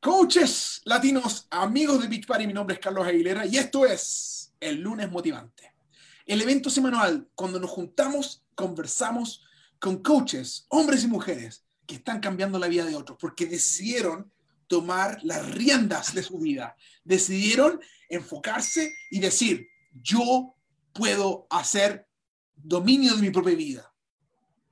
[0.00, 4.80] Coaches latinos, amigos de Beach Party, mi nombre es Carlos Aguilera y esto es el
[4.80, 5.74] lunes motivante.
[6.24, 9.44] El evento semanal cuando nos juntamos, conversamos
[9.78, 14.32] con coaches, hombres y mujeres, que están cambiando la vida de otros porque decidieron
[14.68, 17.78] tomar las riendas de su vida, decidieron
[18.08, 20.54] enfocarse y decir, yo
[20.94, 22.08] puedo hacer
[22.56, 23.92] dominio de mi propia vida.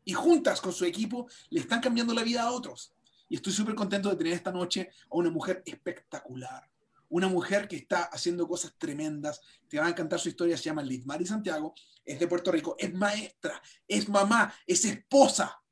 [0.07, 2.95] Y juntas con su equipo le están cambiando la vida a otros.
[3.29, 6.69] Y estoy súper contento de tener esta noche a una mujer espectacular.
[7.11, 9.41] Una mujer que está haciendo cosas tremendas.
[9.69, 10.57] Te va a encantar su historia.
[10.57, 11.75] Se llama Liz Mari Santiago.
[12.05, 12.77] Es de Puerto Rico.
[12.79, 13.61] Es maestra.
[13.87, 14.53] Es mamá.
[14.67, 15.63] Es esposa.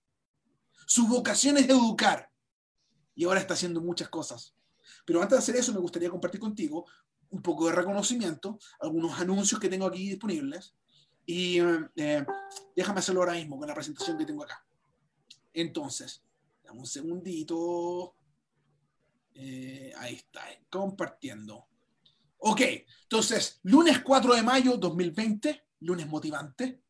[0.86, 2.30] Su vocación es educar.
[3.14, 4.54] Y ahora está haciendo muchas cosas.
[5.04, 6.86] Pero antes de hacer eso, me gustaría compartir contigo
[7.30, 10.74] un poco de reconocimiento, algunos anuncios que tengo aquí disponibles.
[11.24, 11.58] Y
[11.96, 12.24] eh,
[12.74, 14.64] déjame hacerlo ahora mismo con la presentación que tengo acá.
[15.52, 16.22] Entonces,
[16.66, 18.16] Dame un segundito.
[19.34, 21.68] Eh, ahí está, compartiendo.
[22.38, 22.60] Ok,
[23.02, 26.82] entonces, lunes 4 de mayo 2020, lunes motivante.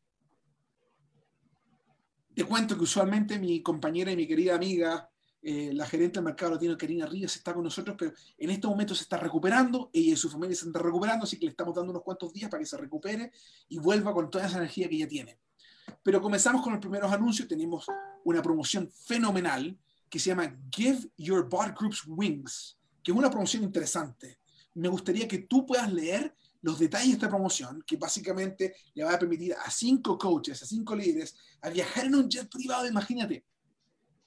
[2.33, 5.09] Te cuento que usualmente mi compañera y mi querida amiga,
[5.41, 8.95] eh, la gerente del mercado latino, Karina Ríos, está con nosotros, pero en este momento
[8.95, 11.91] se está recuperando, ella y su familia se están recuperando, así que le estamos dando
[11.91, 13.31] unos cuantos días para que se recupere
[13.69, 15.39] y vuelva con toda esa energía que ella tiene.
[16.03, 17.85] Pero comenzamos con los primeros anuncios, tenemos
[18.23, 19.77] una promoción fenomenal
[20.09, 24.39] que se llama Give Your Bot Groups Wings, que es una promoción interesante.
[24.73, 29.13] Me gustaría que tú puedas leer los detalles de esta promoción, que básicamente le va
[29.13, 33.45] a permitir a cinco coaches, a cinco líderes, a viajar en un jet privado, imagínate,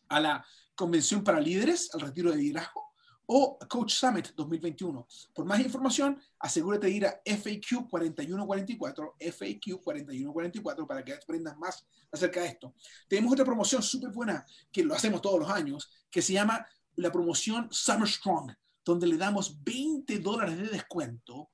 [0.08, 0.44] a la
[0.74, 2.89] convención para líderes, al retiro de liderazgo,
[3.32, 5.06] o Coach Summit 2021.
[5.32, 11.86] Por más información, asegúrate de ir a FAQ 4144, FAQ 4144 para que aprendas más
[12.10, 12.74] acerca de esto.
[13.08, 17.12] Tenemos otra promoción súper buena que lo hacemos todos los años, que se llama la
[17.12, 18.52] promoción Summer Strong,
[18.84, 21.50] donde le damos 20 dólares de descuento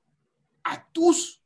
[0.63, 1.43] a tus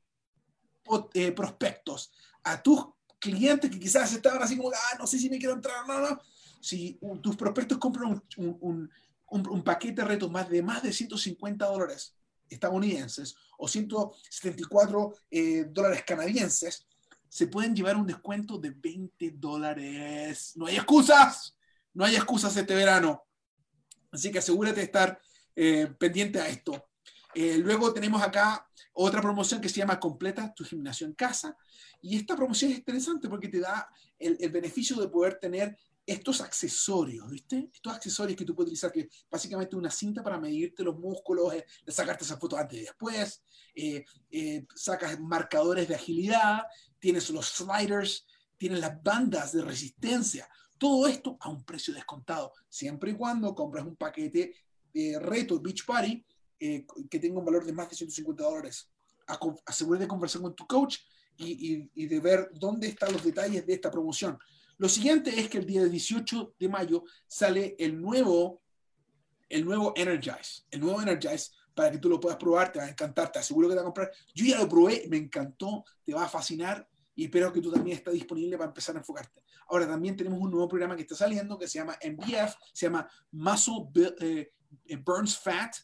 [1.13, 2.85] eh, prospectos, a tus
[3.19, 6.21] clientes que quizás estaban así como, ah, no sé si me quiero entrar, no, no.
[6.61, 8.89] Si tus prospectos compran un un,
[9.63, 12.15] paquete de retos más de más de 150 dólares
[12.49, 16.85] estadounidenses o 174 eh, dólares canadienses,
[17.29, 20.51] se pueden llevar un descuento de 20 dólares.
[20.55, 21.55] No hay excusas,
[21.93, 23.23] no hay excusas este verano.
[24.11, 25.19] Así que asegúrate de estar
[25.55, 26.89] eh, pendiente a esto.
[27.33, 31.55] Eh, luego tenemos acá otra promoción que se llama Completa tu gimnasio en casa.
[32.01, 33.87] Y esta promoción es interesante porque te da
[34.19, 35.77] el beneficio de poder tener
[36.11, 37.69] estos accesorios, ¿viste?
[37.73, 41.65] Estos accesorios que tú puedes utilizar, que básicamente una cinta para medirte los músculos, eh,
[41.87, 43.43] sacarte esa foto antes y después,
[43.75, 46.63] eh, eh, sacas marcadores de agilidad,
[46.99, 48.25] tienes los sliders,
[48.57, 53.85] tienes las bandas de resistencia, todo esto a un precio descontado, siempre y cuando compras
[53.85, 54.55] un paquete
[54.93, 56.25] de reto Beach Party
[56.59, 58.87] que tenga un valor de más de 150 dólares.
[59.65, 60.97] Asegúrate de conversar con tu coach
[61.37, 64.37] y de ver dónde están los detalles de esta promoción.
[64.81, 68.63] Lo siguiente es que el día 18 de mayo sale el nuevo,
[69.47, 70.63] el nuevo Energize.
[70.71, 73.67] El nuevo Energize para que tú lo puedas probar, te va a encantar, te aseguro
[73.67, 74.11] que te va a comprar.
[74.33, 77.95] Yo ya lo probé, me encantó, te va a fascinar y espero que tú también
[77.95, 79.43] estés disponible para empezar a enfocarte.
[79.67, 83.07] Ahora también tenemos un nuevo programa que está saliendo que se llama MBF, se llama
[83.29, 83.85] Muscle
[84.19, 84.51] eh,
[84.97, 85.75] Burns Fat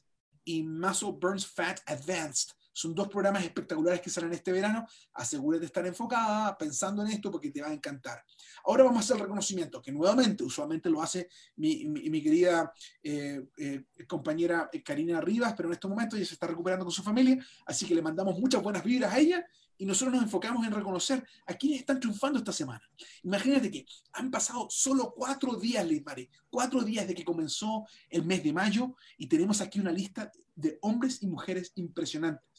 [0.44, 2.57] y Muscle Burns Fat Advanced.
[2.78, 4.86] Son dos programas espectaculares que salen este verano.
[5.16, 8.24] Asegúrate de estar enfocada, pensando en esto, porque te va a encantar.
[8.66, 12.72] Ahora vamos a hacer el reconocimiento, que nuevamente, usualmente lo hace mi, querida
[13.02, 17.02] eh, eh, compañera Karina Rivas, pero en este momento ella se está recuperando con su
[17.02, 19.44] familia, así que le mandamos muchas buenas vibras a ella
[19.76, 22.84] y nosotros nos enfocamos en reconocer a quienes están triunfando esta semana.
[23.24, 26.04] Imagínate que han pasado solo cuatro días, Liz
[26.52, 30.78] cuatro días de que comenzó el mes de mayo y tenemos aquí una lista de
[30.84, 32.57] hombres y mujeres impresionantes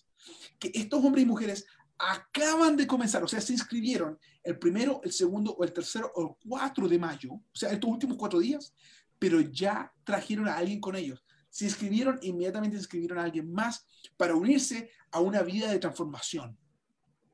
[0.59, 1.67] que estos hombres y mujeres
[1.99, 6.23] acaban de comenzar, o sea, se inscribieron el primero, el segundo o el tercero o
[6.23, 8.73] el 4 de mayo, o sea, estos últimos cuatro días,
[9.19, 11.25] pero ya trajeron a alguien con ellos.
[11.51, 13.85] Se inscribieron, inmediatamente se inscribieron a alguien más
[14.17, 16.57] para unirse a una vida de transformación.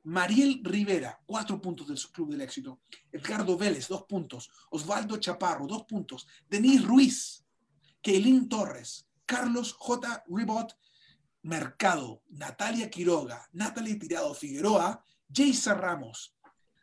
[0.05, 2.81] Mariel Rivera, cuatro puntos del Club del Éxito.
[3.11, 4.51] Edgardo Vélez, dos puntos.
[4.71, 6.27] Osvaldo Chaparro, dos puntos.
[6.49, 7.45] Denise Ruiz,
[8.03, 10.25] Keilín Torres, Carlos J.
[10.29, 10.77] Ribot
[11.45, 16.35] Mercado, Natalia Quiroga, Natalie Tirado Figueroa, Jaysa Ramos,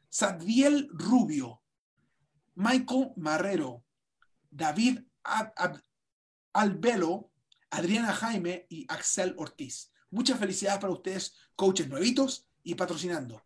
[0.07, 1.63] Sadiel Rubio,
[2.55, 3.83] Michael Marrero,
[4.51, 4.99] David
[6.53, 7.31] Albelo,
[7.71, 9.91] Adriana Jaime y Axel Ortiz.
[10.11, 13.41] Muchas felicidades para ustedes, coaches nuevitos y patrocinando.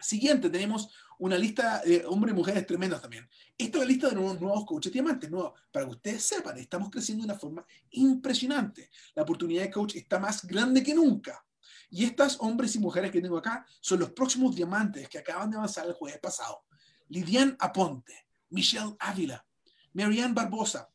[0.00, 0.88] Siguiente, tenemos
[1.18, 3.28] una lista de hombres y mujeres tremendas también.
[3.56, 5.52] Esta es la lista de nuevos, nuevos coaches diamantes, nuevos.
[5.70, 8.90] Para que ustedes sepan, estamos creciendo de una forma impresionante.
[9.14, 11.44] La oportunidad de coach está más grande que nunca.
[11.90, 15.56] Y estas hombres y mujeres que tengo acá son los próximos diamantes que acaban de
[15.56, 16.64] avanzar el jueves pasado.
[17.08, 19.44] Lidian Aponte, Michelle Ávila,
[19.92, 20.88] Marianne Barbosa,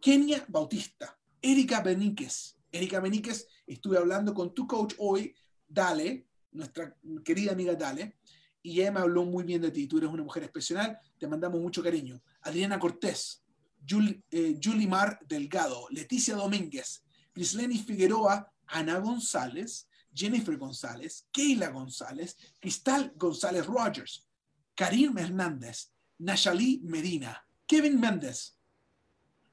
[0.00, 2.56] Kenia Bautista, Erika Beníquez.
[2.70, 5.34] Erika Beníquez, estuve hablando con tu coach hoy,
[5.68, 8.18] Dale, nuestra querida amiga Dale,
[8.66, 9.86] y ella me habló muy bien de ti.
[9.86, 12.20] Tú eres una mujer especial, te mandamos mucho cariño.
[12.40, 13.44] Adriana Cortés,
[13.88, 14.58] Julie, eh,
[14.88, 24.26] Mar Delgado, Leticia Domínguez, Crisleni Figueroa, Ana González, Jennifer González, Keila González, Cristal González Rogers,
[24.74, 28.58] Karim Hernández, Nashali Medina, Kevin Méndez,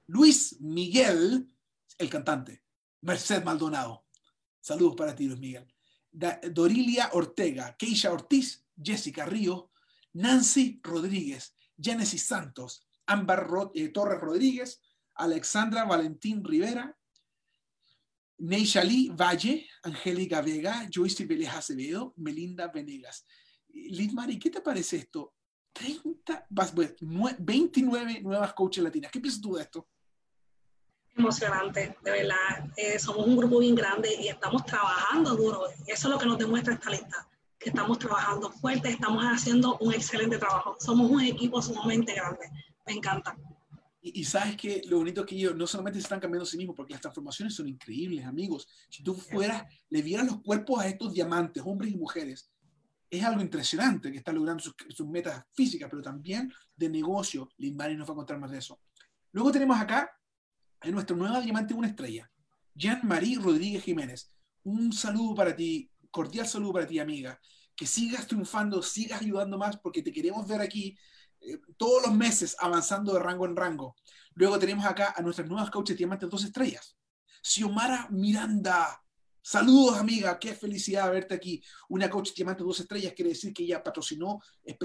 [0.08, 1.48] Luis Miguel,
[2.00, 2.64] el cantante,
[3.02, 4.08] Merced Maldonado.
[4.60, 5.68] Saludos para ti, Luis Miguel.
[6.52, 9.72] Dorilia Ortega, Keisha Ortiz, Jessica Río,
[10.14, 14.82] Nancy Rodríguez, Genesis Santos, Ámbar eh, Torres Rodríguez,
[15.16, 16.96] Alexandra Valentín Rivera,
[18.38, 23.26] Neishali Valle, Angélica Vega, Joyce Vélez Acevedo, Melinda Venegas.
[23.70, 25.34] Liz Mari, ¿qué te parece esto?
[25.74, 26.48] 30,
[27.40, 29.12] 29 nuevas coaches latinas.
[29.12, 29.90] ¿Qué piensas tú de esto?
[31.16, 32.72] Emocionante, de verdad.
[32.76, 35.68] Eh, somos un grupo bien grande y estamos trabajando duro.
[35.88, 37.28] Eso es lo que nos demuestra esta lista
[37.64, 40.76] que estamos trabajando fuerte, estamos haciendo un excelente trabajo.
[40.80, 42.50] Somos un equipo sumamente grande.
[42.86, 43.38] Me encanta.
[44.02, 46.58] Y, sabes que lo bonito es que ellos no solamente se están cambiando a sí
[46.58, 48.68] mismos, porque las transformaciones son increíbles, amigos.
[48.90, 52.52] Si tú fueras, le vieras los cuerpos a estos diamantes, hombres y mujeres,
[53.10, 57.48] es algo impresionante que están logrando sus, metas físicas, pero también de negocio.
[57.58, 58.82] Mari nos va a contar más de eso.
[59.32, 60.12] Luego tenemos acá
[60.82, 62.30] a nuestra nueva diamante una estrella,
[62.76, 64.34] Jean-Marie Rodríguez Jiménez.
[64.64, 67.40] Un saludo para ti, cordial saludo para ti, amiga.
[67.76, 70.96] Que sigas triunfando, sigas ayudando más, porque te queremos ver aquí
[71.42, 73.96] eh, todos los meses avanzando de rango en rango.
[74.36, 76.96] Luego tenemos acá a nuestras nuevas coaches diamantes dos estrellas.
[77.42, 79.02] Xiomara Miranda.
[79.42, 80.38] Saludos, amiga.
[80.40, 81.62] Qué felicidad verte aquí.
[81.90, 84.78] Una coach diamante dos estrellas quiere decir que ella patrocinó eh,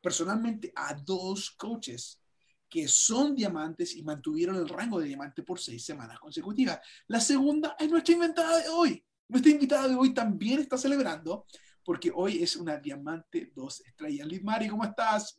[0.00, 2.20] personalmente a dos coaches
[2.68, 6.80] que son diamantes y mantuvieron el rango de diamante por seis semanas consecutivas.
[7.08, 9.04] La segunda es nuestra invitada de hoy.
[9.32, 11.46] Nuestra invitada de hoy también está celebrando
[11.82, 14.26] porque hoy es una diamante dos estrellas.
[14.26, 15.38] Liz Mari, ¿cómo estás?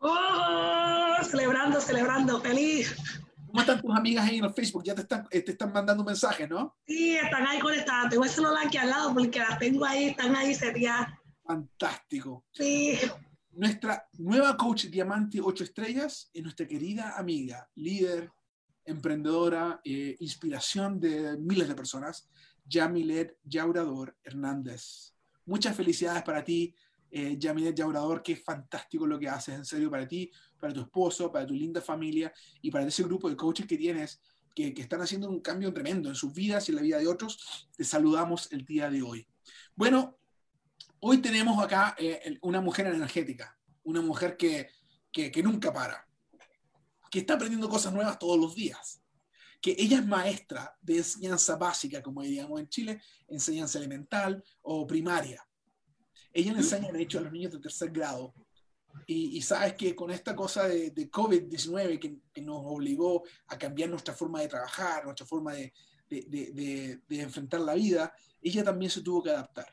[0.00, 1.16] ¡Oh!
[1.22, 2.94] Celebrando, celebrando, feliz.
[3.46, 4.84] ¿Cómo están tus amigas ahí en el Facebook?
[4.84, 6.76] Ya te están, eh, te están mandando mensajes, ¿no?
[6.86, 8.10] Sí, están ahí conectadas.
[8.10, 11.08] Tengo el celular aquí al lado porque las tengo ahí, están ahí serías.
[11.42, 12.44] Fantástico.
[12.52, 12.98] Sí.
[13.52, 18.30] Nuestra nueva coach Diamante 8 Estrellas es nuestra querida amiga, líder,
[18.84, 22.28] emprendedora, eh, inspiración de miles de personas,
[22.70, 25.12] Yamilet Yaurador Hernández.
[25.44, 26.72] Muchas felicidades para ti,
[27.10, 31.32] eh, Yamilet Yaurador, qué fantástico lo que haces, en serio, para ti, para tu esposo,
[31.32, 32.32] para tu linda familia
[32.62, 34.20] y para ese grupo de coaches que tienes,
[34.54, 37.68] que, están haciendo un cambio tremendo en sus vidas y en la vida de otros.
[37.76, 39.26] Te saludamos el día de hoy.
[39.74, 40.18] Bueno,
[41.00, 44.68] hoy tenemos acá eh, una mujer energética, una mujer que,
[45.10, 46.06] que, que nunca para,
[47.10, 48.99] que está aprendiendo cosas nuevas todos los días
[49.60, 55.46] que ella es maestra de enseñanza básica, como diríamos en Chile, enseñanza elemental o primaria.
[56.32, 58.34] Ella le enseña, de hecho, a los niños de tercer grado.
[59.06, 64.40] Y, sabes que con esta cosa de, COVID-19 que, nos obligó a cambiar nuestra forma
[64.40, 65.72] de trabajar, nuestra forma de,
[66.08, 69.66] de enfrentar la vida, ella también se tuvo que adaptar.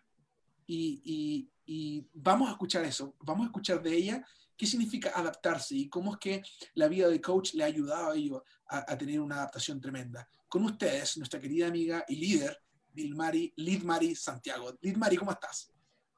[0.68, 4.26] Y, y, vamos a escuchar eso, vamos a escuchar de ella
[4.58, 8.16] qué significa adaptarse y cómo es que la vida de coach le ha ayudado a
[8.16, 10.28] ello a, tener una adaptación tremenda.
[10.50, 12.58] Con ustedes, nuestra querida amiga y líder,
[12.94, 14.78] Lidmari, Lidmari Santiago.
[14.82, 15.72] Lidmari, ¿cómo estás?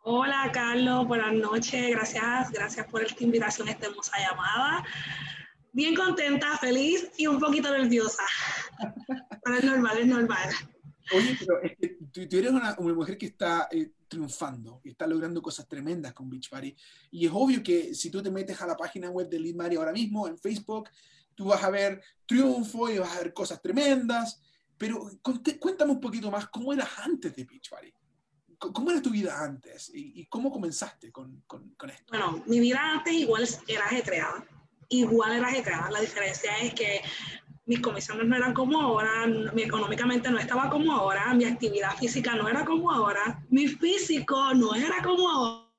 [0.03, 4.85] Hola, Carlos, buenas noches, gracias, gracias por esta invitación, esta hermosa llamada.
[5.73, 8.23] Bien contenta, feliz y un poquito nerviosa.
[9.43, 10.49] Pero es normal, es normal.
[11.15, 15.41] Oye, pero es que tú, eres una, mujer que está eh, triunfando, que está logrando
[15.41, 16.75] cosas tremendas con Beach Party.
[17.11, 19.75] Y es obvio que si tú te metes a la página web de Lead Mari
[19.77, 20.89] ahora mismo, en Facebook,
[21.35, 24.41] tú vas a ver triunfo y vas a ver cosas tremendas.
[24.77, 25.09] Pero
[25.59, 27.93] cuéntame un poquito más, ¿cómo eras antes de Beach Party?
[28.57, 32.05] ¿Cómo era tu vida antes y, cómo comenzaste con, con, con, esto?
[32.09, 34.45] Bueno, mi vida antes igual era ajetreada.
[34.89, 35.91] Igual era ajetreada.
[35.91, 37.01] La diferencia es que
[37.69, 42.35] mis comisiones no eran como ahora, mi económicamente no estaba como ahora, mi actividad física
[42.35, 45.69] no era como ahora, mi físico no era como ahora.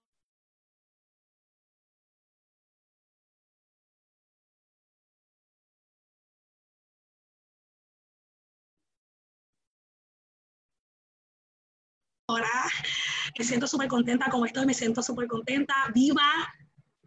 [13.36, 16.22] me siento súper contenta con esto, me siento súper contenta, viva,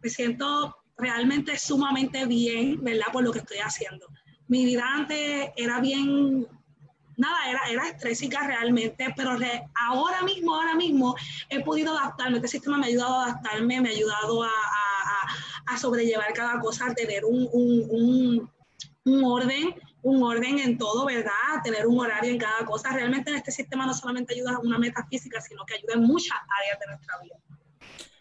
[0.02, 3.06] me siento realmente sumamente bien, ¿verdad?
[3.12, 4.06] Por lo que estoy haciendo.
[4.54, 6.46] Mi vida antes era bien,
[7.16, 9.36] nada, era, era estrésica realmente, pero
[9.74, 11.16] ahora mismo, ahora mismo
[11.48, 15.74] he podido adaptarme, este sistema me ha ayudado a adaptarme, me ha ayudado a, a,
[15.74, 18.50] a sobrellevar cada cosa, a tener un, un, un,
[19.06, 21.32] un orden, un orden en todo, ¿verdad?
[21.64, 22.92] Tener un horario en cada cosa.
[22.92, 26.38] Realmente en este sistema no solamente ayuda a una metafísica, sino que ayuda en muchas
[26.60, 27.34] áreas de nuestra vida.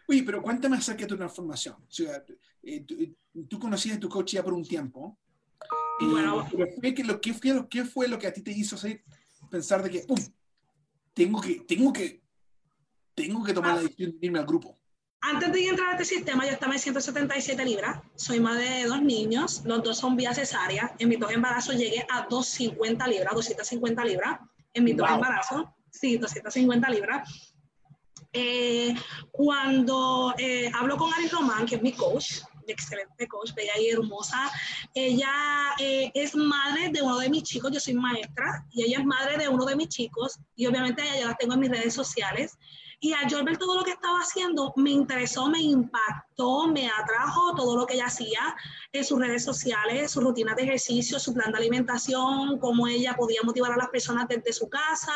[0.07, 1.75] Oye, pero cuéntame acerca de tu transformación.
[1.75, 2.23] O sea,
[2.63, 2.83] eh,
[3.47, 5.19] tú, conocías a tu coach ya por un tiempo.
[6.01, 8.51] Eh, bueno, pero fue que lo, ¿qué, fue, ¿qué fue lo que a ti te
[8.51, 9.03] hizo hacer,
[9.49, 10.17] pensar de que, ¡pum!
[11.13, 12.23] Tengo que, tengo que,
[13.13, 13.83] tengo que tomar la ah.
[13.83, 14.79] decisión de irme al grupo.
[15.25, 18.01] Antes de entrar a este sistema, yo estaba en 177 libras.
[18.15, 19.61] Soy madre de dos niños.
[19.63, 20.93] Los dos son vía cesárea.
[20.99, 24.39] En mis dos embarazos llegué a 250 libras, 250 libras.
[24.73, 27.53] En mis dos embarazos, sí, 250 libras.
[28.33, 28.93] Eh,
[29.31, 34.51] cuando eh, hablo con Ari Román, que es mi coach, excelente coach, bella y hermosa.
[34.93, 35.31] Ella
[35.79, 39.37] eh, es madre de uno de mis chicos, yo soy maestra, y ella es madre
[39.37, 42.57] de uno de mis chicos, y obviamente ella yo la tengo en mis redes sociales.
[43.03, 47.53] Y al yo ver todo lo que estaba haciendo, me interesó, me impactó, me atrajo
[47.53, 48.55] todo lo que ella hacía
[48.93, 53.41] en sus redes sociales, sus rutinas de ejercicio, su plan de alimentación, cómo ella podía
[53.43, 55.11] motivar a las personas desde su casa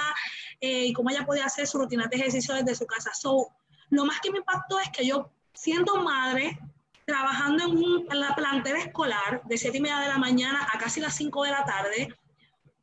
[0.59, 3.11] eh, y cómo ella podía hacer su rutina de ejercicio desde su casa.
[3.13, 3.53] So,
[3.89, 6.59] lo más que me impactó es que yo, siendo madre,
[7.07, 10.77] trabajando en, un, en la plantera escolar de 7 y media de la mañana a
[10.77, 12.13] casi las 5 de la tarde,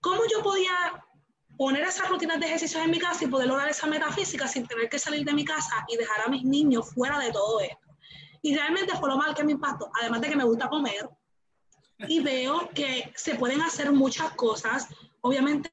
[0.01, 0.73] cómo yo podía
[1.59, 4.89] poner esas rutinas de ejercicios en mi casa y poder lograr esa metafísica sin tener
[4.89, 7.87] que salir de mi casa y dejar a mis niños fuera de todo esto.
[8.41, 11.07] Y realmente fue lo mal que me impactó, además de que me gusta comer
[12.09, 14.89] y veo que se pueden hacer muchas cosas,
[15.21, 15.71] obviamente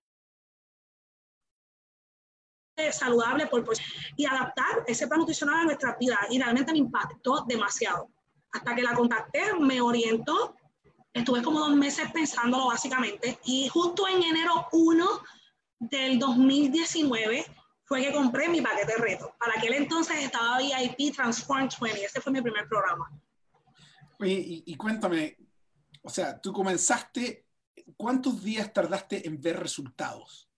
[2.92, 3.64] saludable por,
[4.18, 8.10] y adaptar ese plan nutricional a nuestra vida y realmente me impactó demasiado.
[8.52, 10.56] Hasta que la contacté, me orientó,
[11.14, 15.08] estuve como dos meses pensándolo básicamente y justo en enero 1
[15.80, 17.46] del 2019
[17.86, 19.36] fue que compré mi paquete de reto.
[19.40, 23.12] Para aquel entonces estaba VIP Transform 20, ese fue mi primer programa.
[24.20, 25.36] y, y, cuéntame,
[26.02, 27.46] o sea, tú comenzaste,
[27.98, 30.50] ¿cuántos días tardaste en ver resultados?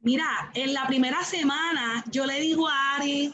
[0.00, 3.32] Mira, en la primera semana yo le digo a Ari,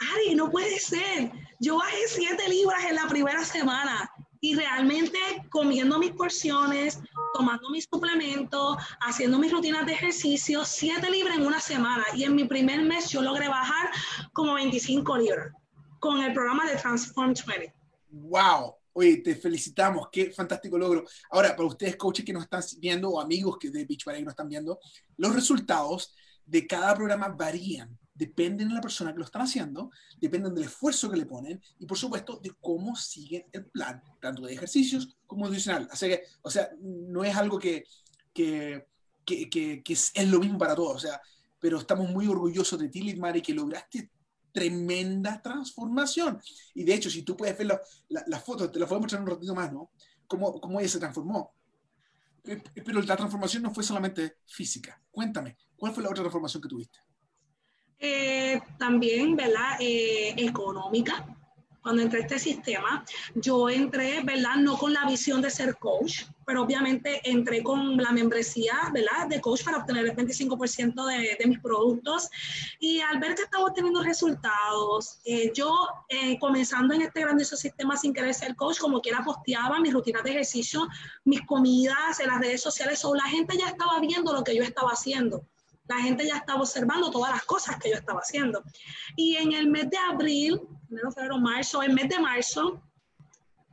[0.00, 5.18] Ari, no puede ser, yo bajé 7 libras en la primera semana y realmente
[5.50, 6.98] comiendo mis porciones,
[7.34, 12.04] tomando mis suplementos, haciendo mis rutinas de ejercicio, 7 libras en una semana.
[12.14, 13.90] Y en mi primer mes yo logré bajar
[14.32, 15.52] como 25 libras
[15.98, 17.74] con el programa de Transform 20.
[18.08, 18.76] ¡Wow!
[18.94, 21.04] Oye, te felicitamos, qué fantástico logro.
[21.30, 24.32] Ahora, para ustedes, coaches que nos están viendo o amigos que de Beach que nos
[24.32, 24.80] están viendo,
[25.18, 26.14] los resultados
[26.46, 31.10] de cada programa varían dependen de la persona que lo están haciendo, dependen del esfuerzo
[31.10, 35.46] que le ponen y, por supuesto, de cómo siguen el plan, tanto de ejercicios como
[35.46, 35.88] nutricional.
[35.90, 37.84] Así que, o sea, no es algo que,
[38.34, 38.86] que,
[39.24, 39.48] que,
[39.82, 41.18] que, es, lo mismo para todos, o sea,
[41.58, 44.10] pero estamos muy orgullosos de ti, Mari, que lograste
[44.52, 46.38] tremenda transformación.
[46.74, 47.80] Y de hecho, si tú puedes ver las
[48.28, 49.92] la, fotos, te las voy a mostrar un ratito más, ¿no?
[50.26, 51.54] Cómo, cómo ella se transformó.
[52.42, 55.00] Pero la transformación no fue solamente física.
[55.10, 56.98] Cuéntame, ¿cuál fue la otra transformación que tuviste?
[58.02, 59.76] Eh, también, ¿verdad?
[59.78, 61.26] Eh, económica.
[61.82, 63.04] Cuando entré a este sistema,
[63.34, 64.56] yo entré, ¿verdad?
[64.56, 69.28] No con la visión de ser coach, pero obviamente entré con la membresía, ¿verdad?
[69.28, 72.28] De coach para obtener el 25% de, de, mis productos.
[72.80, 75.74] Y al ver que estaba teniendo resultados, eh, yo
[76.38, 80.30] comenzando en este grandioso sistema sin querer ser coach, como quiera posteaba mis rutinas de
[80.30, 80.86] ejercicio,
[81.24, 84.62] mis comidas en las redes sociales, o la gente ya estaba viendo lo que yo
[84.62, 85.44] estaba haciendo
[85.90, 88.62] la gente ya estaba observando todas las cosas que yo estaba haciendo.
[89.16, 92.80] Y en el mes de abril, enero, febrero, marzo, el mes de marzo,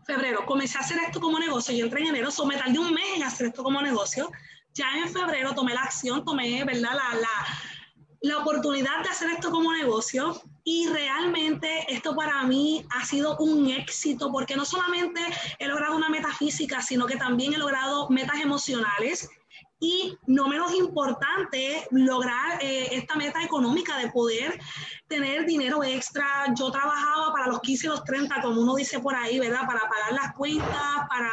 [0.03, 1.75] febrero, comencé a hacer esto como negocio.
[1.75, 4.31] Yo entré en enero, so me tardé un mes en hacer esto como negocio.
[4.74, 6.93] Ya en febrero tomé la acción, tomé, ¿verdad?
[6.95, 7.36] La, la,
[8.21, 13.69] la oportunidad de hacer esto como negocio y realmente esto para mí ha sido un
[13.69, 15.21] éxito porque no solamente
[15.59, 19.29] he logrado una meta física, sino que también he logrado metas emocionales
[19.79, 24.60] y no menos importante, lograr eh, esta meta económica de poder
[25.07, 26.51] tener dinero extra.
[26.55, 29.67] Yo trabajaba para los 15 y los 30, como uno dice por ahí, ¿verdad?
[29.67, 31.31] Para pagar las cuentas, para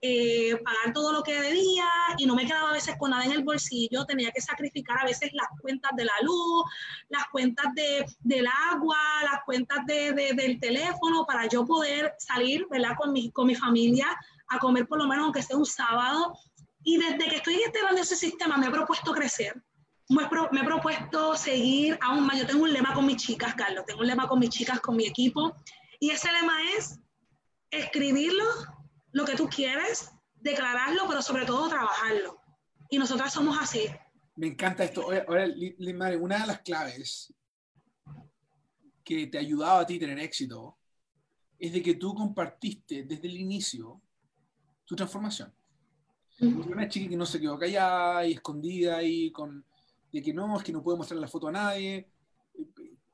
[0.00, 3.32] eh, pagar todo lo que debía y no me quedaba a veces con nada en
[3.32, 4.04] el bolsillo.
[4.04, 6.64] Tenía que sacrificar a veces las cuentas de la luz,
[7.08, 12.94] las cuentas de, del agua, las cuentas de, del teléfono para yo poder salir, ¿verdad?
[12.96, 14.06] Con mi, con mi familia
[14.50, 16.36] a comer por lo menos aunque sea un sábado
[16.82, 19.62] y desde que estoy en este grandioso sistema me he propuesto crecer.
[20.08, 22.38] me, he propuesto seguir aún más.
[22.38, 24.96] Yo tengo un lema con mis chicas, Carlos, tengo un lema con mis chicas, con
[24.96, 25.54] mi equipo,
[25.98, 26.98] y ese lema es
[27.70, 28.44] escribirlo,
[29.12, 32.40] lo que tú quieres, declararlo, pero sobre todo trabajarlo.
[32.88, 33.86] Y nosotras somos así.
[34.36, 35.08] Me encanta esto.
[35.28, 37.32] Ahora, Limari, una de las claves
[39.04, 40.78] que te ha ayudado a ti tener éxito
[41.58, 44.00] es de que tú compartiste desde el inicio
[44.84, 45.54] tu transformación.
[46.40, 49.64] Una chica que no se quedó callada y escondida y con
[50.12, 52.08] de que no, es que no puedo mostrar la foto a nadie.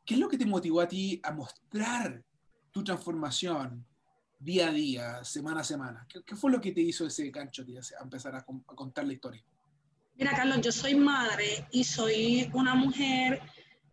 [0.05, 2.23] ¿Qué es lo que te motivó a ti a mostrar
[2.71, 3.85] tu transformación
[4.39, 6.07] día a día, semana a semana?
[6.09, 9.43] ¿Qué, fue lo que te hizo ese gancho a empezar a, contar la historia?
[10.17, 13.43] Mira, Carlos, yo soy madre y soy una mujer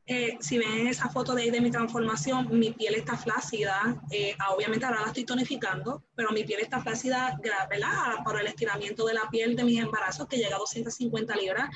[0.06, 4.02] eh, si ven esa foto de, de mi transformación, mi piel está flácida.
[4.12, 8.24] Eh, obviamente ahora la estoy tonificando, pero mi piel está flácida, ¿verdad?
[8.24, 11.70] Por el estiramiento de la piel de mis embarazos, que llega a 250 libras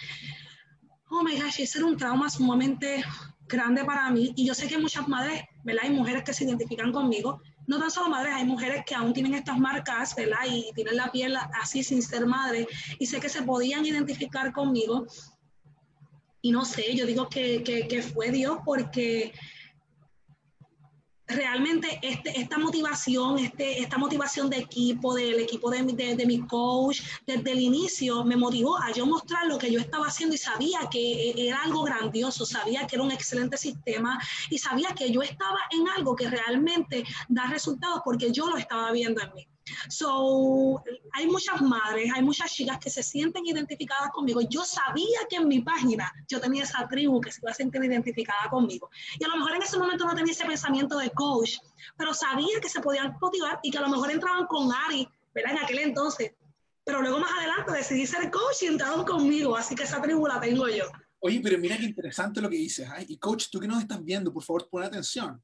[1.10, 3.04] oh my gosh, ese era un trauma sumamente
[3.48, 4.34] grande para mí.
[4.36, 5.84] Y yo sé que muchas madres, ¿verdad?
[5.86, 7.42] Hay mujeres que se identifican conmigo.
[7.66, 10.40] No tan solo madres, hay mujeres que aún tienen estas marcas, ¿verdad?
[10.50, 12.68] Y tienen la piel así sin ser madre.
[13.00, 15.06] Y sé que se podían identificar conmigo.
[16.42, 19.34] Y no sé, yo digo que, que, fue Dios porque
[21.28, 26.40] realmente este, esta motivación, este, esta motivación de equipo, del equipo de, de, de, mi
[26.48, 30.38] coach, desde el inicio me motivó a yo mostrar lo que yo estaba haciendo y
[30.38, 34.18] sabía que era algo grandioso, sabía que era un excelente sistema
[34.50, 38.92] y sabía que yo estaba en algo que realmente da resultados porque yo lo estaba
[38.92, 39.48] viendo en mí.
[39.90, 40.84] So,
[41.14, 44.42] hay muchas madres, hay muchas chicas que se sienten identificadas conmigo.
[44.42, 47.84] Yo sabía que en mi página yo tenía esa tribu que se iba a sentir
[47.84, 48.90] identificada conmigo.
[49.20, 51.58] Y a lo mejor en ese momento no tenía ese pensamiento de coach,
[51.98, 55.54] pero sabía que se podían motivar y que a lo mejor entraban con Ari, ¿verdad?
[55.54, 56.34] En aquel entonces.
[56.84, 60.40] Pero luego más adelante decidí ser coach y entraron conmigo, así que esa tribu la
[60.40, 60.86] tengo yo.
[61.20, 62.88] Oye, pero mira qué interesante lo que dices.
[62.98, 63.06] ¿eh?
[63.10, 65.42] Y coach, tú que nos estás viendo, por favor, pon atención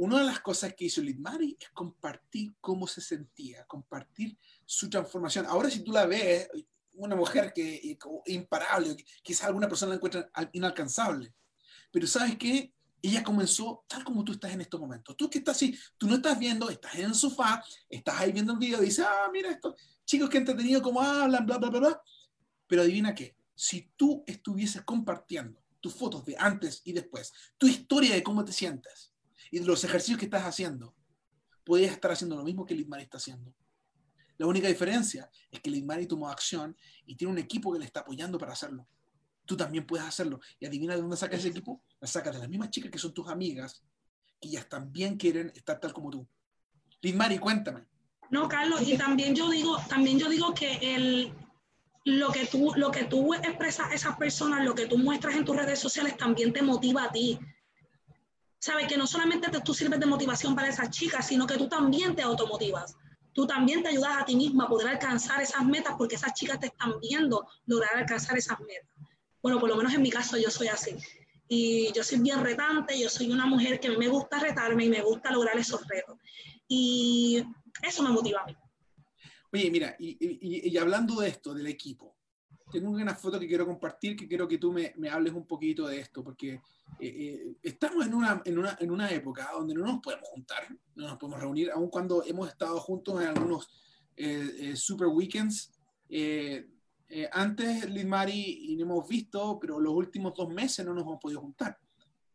[0.00, 5.44] una de las cosas que hizo Litmari es compartir cómo se sentía, compartir su transformación.
[5.44, 6.48] Ahora si tú la ves,
[6.94, 11.34] una mujer que imparable, quizás alguna persona la encuentra inalcanzable,
[11.90, 12.72] pero ¿sabes qué?
[13.02, 15.14] Ella comenzó tal como tú estás en estos momentos.
[15.18, 18.54] Tú que estás así, tú no estás viendo, estás en el sofá, estás ahí viendo
[18.54, 22.02] el video, dices, ah, mira esto, chicos que entretenido cómo hablan, bla, bla, bla, bla.
[22.66, 28.14] Pero adivina qué, si tú estuvieses compartiendo tus fotos de antes y después, tu historia
[28.14, 29.09] de cómo te sientes,
[29.50, 30.94] y los ejercicios que estás haciendo,
[31.64, 33.54] puedes estar haciendo lo mismo que Litmari está haciendo.
[34.38, 38.00] La única diferencia es que Litmari tomó acción y tiene un equipo que le está
[38.00, 38.88] apoyando para hacerlo.
[39.44, 40.40] Tú también puedes hacerlo.
[40.58, 41.82] Y adivina de dónde saca ese equipo.
[42.00, 43.82] La sacas de las mismas chicas que son tus amigas,
[44.40, 46.26] que ellas también quieren estar tal como tú.
[47.02, 47.84] Litmari, cuéntame.
[48.30, 51.34] No, Carlos, y también yo digo, también yo digo que el,
[52.04, 55.44] lo que tú, lo que tú expresas a esas personas, lo que tú muestras en
[55.44, 57.38] tus redes sociales también te motiva a ti
[58.60, 62.14] sabe que no solamente tú sirves de motivación para esas chicas, sino que tú también
[62.14, 62.94] te automotivas.
[63.32, 66.60] Tú también te ayudas a ti misma a poder alcanzar esas metas porque esas chicas
[66.60, 68.90] te están viendo lograr alcanzar esas metas.
[69.42, 70.94] Bueno, por lo menos en mi caso yo soy así.
[71.48, 75.00] Y yo soy bien retante, yo soy una mujer que me gusta retarme y me
[75.00, 76.18] gusta lograr esos retos.
[76.68, 77.42] Y
[77.82, 78.56] eso me motiva a mí.
[79.52, 82.14] Oye, mira, y, y hablando de esto, del equipo,
[82.70, 85.88] tengo una foto que quiero compartir, que quiero que tú me, me hables un poquito
[85.88, 86.60] de esto, porque
[86.98, 90.66] eh, eh, estamos en una, en, una, en una época donde no nos podemos juntar,
[90.94, 93.68] no nos podemos reunir, aun cuando hemos estado juntos en algunos
[94.16, 95.72] eh, super weekends.
[97.32, 101.20] antes, Liz Mari, y no hemos visto, pero los últimos dos meses no nos hemos
[101.20, 101.78] podido juntar.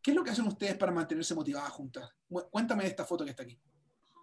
[0.02, 2.10] ¿Qué es lo que hacen ustedes para mantenerse motivadas juntas?
[2.28, 3.60] Cuéntame de esta foto que está aquí.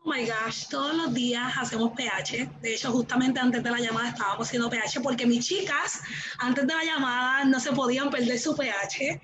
[0.04, 2.50] Oh my gosh, todos los días hacemos pH.
[2.60, 6.00] De hecho, justamente antes de la llamada estábamos haciendo pH porque mis chicas,
[6.38, 9.20] antes de la llamada, no se podían perder su pH.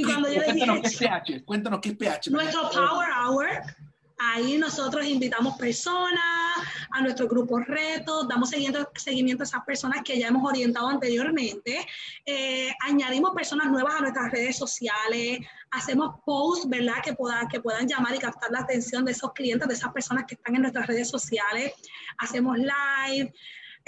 [0.00, 0.80] Y cuando yo les dije.
[0.80, 1.44] Qué es pH?
[1.44, 2.30] Cuéntanos qué es pH.
[2.30, 3.46] Nuestro Power Hour.
[4.22, 6.20] Ahí nosotros invitamos personas
[6.90, 11.86] a nuestro grupo retos, damos seguimiento, seguimiento a esas personas que ya hemos orientado anteriormente,
[12.26, 15.38] eh, añadimos personas nuevas a nuestras redes sociales,
[15.70, 16.96] hacemos posts, ¿verdad?
[17.02, 20.26] Que, pueda, que puedan llamar y captar la atención de esos clientes, de esas personas
[20.26, 21.72] que están en nuestras redes sociales,
[22.18, 23.32] hacemos live.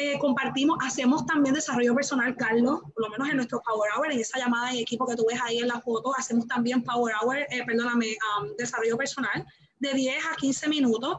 [0.04, 4.18] Eh, compartimos, hacemos también desarrollo personal, Carlos, por lo menos en nuestro Power Hour, en
[4.18, 7.36] esa llamada en equipo que tú ves ahí en la foto, hacemos también Power Hour,
[7.36, 9.46] eh, perdóname, um, desarrollo personal
[9.78, 11.18] de 10 a 15 minutos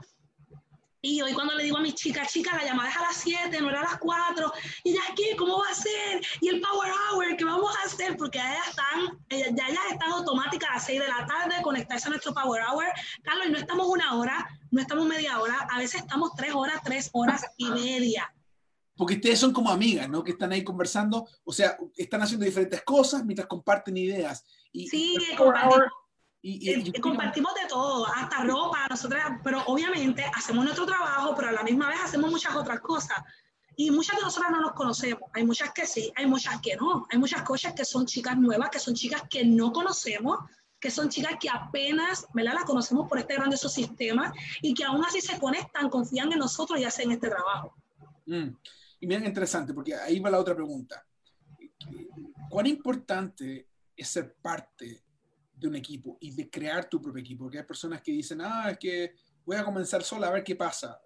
[1.02, 3.62] y hoy cuando le digo a mis chicas, chicas, la llamada es a las 7,
[3.62, 5.38] no era a las 4, y ya ¿qué?
[5.38, 6.22] ¿Cómo va a ser?
[6.42, 8.18] Y el Power Hour, ¿qué vamos a hacer?
[8.18, 12.10] Porque ya están, ya ellas están automáticas a las 6 de la tarde, conectarse a
[12.10, 12.86] nuestro Power Hour.
[13.22, 16.82] Carlos, y no estamos una hora, no estamos media hora, a veces estamos tres horas,
[16.84, 18.34] tres horas y media.
[18.96, 20.24] Porque ustedes son como amigas, ¿no?
[20.24, 24.46] Que están ahí conversando, o sea, están haciendo diferentes cosas mientras comparten ideas.
[24.72, 25.88] Y, sí, compartimos,
[26.42, 31.64] y, compartimos de todo, hasta ropa, nosotras, pero obviamente hacemos nuestro trabajo, pero a la
[31.64, 33.18] misma vez hacemos muchas otras cosas.
[33.76, 35.24] Y muchas de nosotras no nos conocemos.
[35.34, 37.08] Hay muchas que sí, hay muchas que no.
[37.12, 40.38] Hay muchas cosas que son chicas nuevas, que son chicas que no conocemos,
[40.80, 42.54] que son chicas que apenas, ¿verdad?
[42.54, 46.80] Las conocemos por este grande sistema y que aún así se conectan, confían en nosotros
[46.80, 47.76] y hacen este trabajo.
[48.26, 48.50] Mm.
[49.04, 51.06] Y miren, interesante, porque ahí va la otra pregunta.
[52.50, 55.04] ¿Cuán importante es ser parte
[55.54, 57.44] de un equipo y de crear tu propio equipo?
[57.44, 59.14] Porque hay personas que dicen, ah, es que
[59.44, 61.02] voy a comenzar sola a ver qué pasa.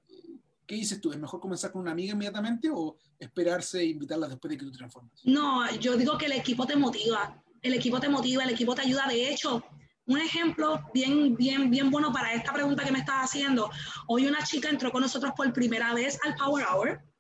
[0.68, 1.12] ¿Qué dices tú?
[1.12, 4.72] ¿Es mejor comenzar con una amiga inmediatamente o esperarse e invitarla después de que tú
[4.72, 5.20] te transformes?
[5.24, 7.44] No, yo digo que el equipo te motiva.
[7.64, 9.08] El equipo te motiva, el equipo te ayuda.
[9.08, 9.64] De hecho,
[10.06, 13.72] un ejemplo bien, bien, bien bueno para esta pregunta que me estás haciendo.
[14.06, 17.17] Hoy una chica entró con nosotros por primera vez al Power Hour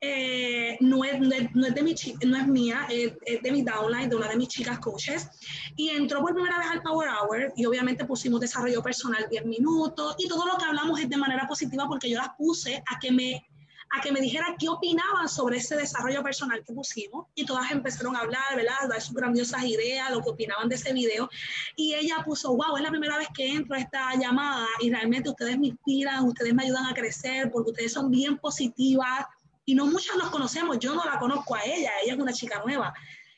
[0.00, 1.94] eh, no, es, no, es, de mi,
[2.26, 5.28] no es mía, es, de mi downline, de una de mis chicas coaches.
[5.76, 10.14] Y entró por primera vez al Power Hour y obviamente pusimos desarrollo personal 10 minutos
[10.18, 13.10] y todo lo que hablamos es de manera positiva porque yo las puse a que
[13.10, 13.46] me
[13.90, 18.16] a que me dijeran qué opinaban sobre ese desarrollo personal que pusimos y todas empezaron
[18.16, 18.74] a hablar, ¿verdad?
[18.80, 21.28] A dar sus grandiosas ideas, lo que opinaban de ese video
[21.76, 25.30] y ella puso, wow, es la primera vez que entro a esta llamada y realmente
[25.30, 29.24] ustedes me inspiran, ustedes me ayudan a crecer porque ustedes son bien positivas,
[29.66, 32.62] y no muchas nos conocemos, yo no la conozco a ella, ella es una chica
[32.64, 32.94] nueva.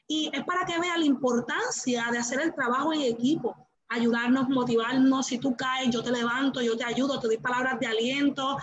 [0.07, 3.57] Y es para que vea la importancia de hacer el trabajo en equipo,
[3.88, 7.87] ayudarnos, motivarnos, si tú caes, yo te levanto, yo te ayudo, te doy palabras de
[7.87, 8.59] aliento.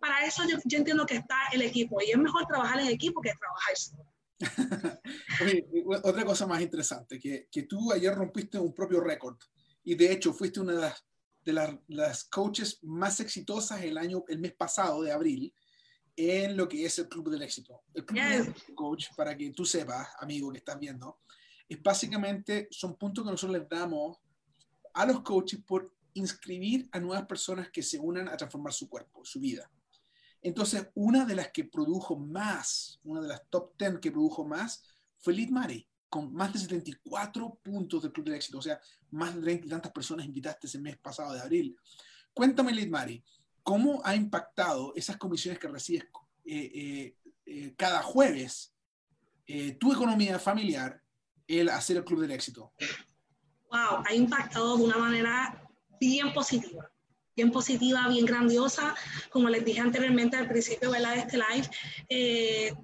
[0.00, 3.32] Para eso yo, entiendo que está el equipo y es mejor trabajar en equipo que
[3.38, 4.06] trabajar solo.
[6.02, 9.36] otra cosa más interesante, que, que, tú ayer rompiste un propio récord
[9.84, 11.04] y de hecho fuiste una de las,
[11.44, 15.54] de las, las coaches más exitosas el año, el mes pasado de abril,
[16.16, 17.82] en lo que es el Club del Éxito.
[17.94, 21.20] El Club del Éxito, Coach, para que tú sepas, amigo que estás viendo,
[21.68, 24.18] es básicamente, son puntos que nosotros les damos
[24.94, 29.24] a los coaches por inscribir a nuevas personas que se unan a transformar su cuerpo,
[29.24, 29.70] su vida.
[30.42, 34.82] Entonces, una de las que produjo más, una de las top 10 que produjo más,
[35.18, 38.58] fue Lid Mari, con más de 74 puntos del Club del Éxito.
[38.58, 41.76] O sea, más de 30 y tantas personas invitaste ese mes pasado de abril.
[42.34, 43.24] Cuéntame, Lid Mari,
[43.62, 46.04] ¿Cómo ha impactado esas comisiones que recibes
[46.44, 48.74] eh, eh, eh, cada jueves
[49.78, 51.02] tu economía familiar
[51.46, 52.72] el hacer el Club del Éxito?
[53.70, 55.68] Wow, ha impactado de una manera
[56.00, 56.90] bien positiva,
[57.36, 58.94] bien positiva, bien grandiosa.
[59.30, 62.74] Como les dije anteriormente al principio de este live,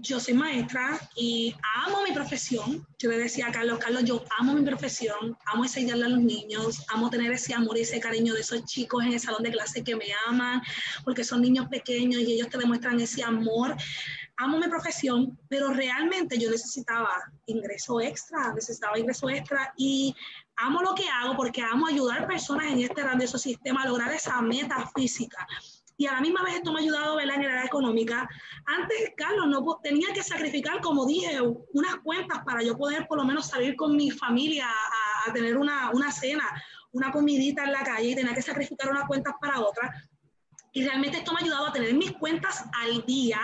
[0.00, 1.54] yo soy maestra y
[1.86, 2.86] amo mi profesión.
[2.98, 6.84] Yo le decía a Carlos, Carlos, yo amo mi profesión, amo enseñarle a los niños,
[6.88, 9.82] amo tener ese amor y ese cariño de esos chicos en el salón de clase
[9.82, 10.62] que me aman,
[11.04, 13.76] porque son niños pequeños y ellos te demuestran ese amor.
[14.36, 17.10] Amo mi profesión, pero realmente yo necesitaba
[17.46, 20.14] ingreso extra, necesitaba ingreso extra y
[20.56, 24.40] amo lo que hago porque amo ayudar personas en este grandioso sistema a lograr esa
[24.40, 25.46] meta física
[25.98, 28.28] y a la misma vez esto me ha ayudado a ver en el área económica.
[28.64, 31.40] Antes, Carlos, no tenía que sacrificar, como dije,
[31.72, 34.68] unas cuentas para yo poder por lo menos salir con mi familia
[35.26, 36.44] a, tener una, una, cena,
[36.92, 39.90] una comidita en la calle y tenía que sacrificar unas cuentas para otras.
[40.72, 43.40] Y realmente esto me ha ayudado a tener mis cuentas al día,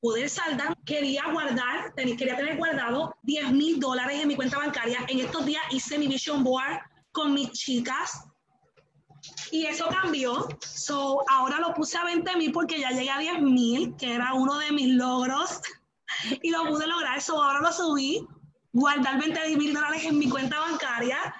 [0.00, 5.04] poder saldar, quería guardar, quería tener guardado 10 mil dólares en mi cuenta bancaria.
[5.08, 6.80] En estos días hice mi vision board
[7.12, 8.20] con mis chicas
[9.50, 10.48] y eso cambió.
[10.60, 14.34] So, ahora lo puse a 20 mil porque ya llegué a 10 mil, que era
[14.34, 15.60] uno de mis logros,
[16.42, 17.18] y lo pude lograr.
[17.18, 18.26] eso ahora lo subí,
[18.72, 21.34] guardar 20 mil dólares en mi cuenta bancaria.